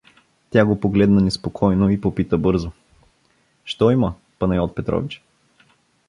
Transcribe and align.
Тя 0.49 0.65
го 0.65 0.79
погледна 0.79 1.21
неспокойно 1.21 1.89
и 1.89 2.01
попита 2.01 2.37
бързо:— 2.37 2.71
Що 3.63 3.91
има, 3.91 4.13
Панайот 4.39 4.75
Петрович? 4.75 5.23